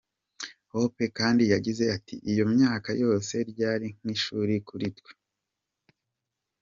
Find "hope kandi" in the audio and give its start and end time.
0.73-1.43